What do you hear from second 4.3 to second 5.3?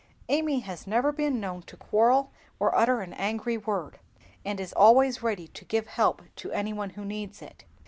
and is always